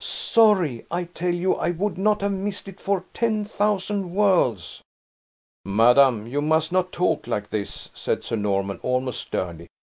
[0.03, 0.83] Sorry!
[0.89, 4.81] I tell you I would not have missed it for ten thousand worlds!"
[5.63, 9.67] "Madame, you must not talk like this!" said Sir Norman, almost sternly.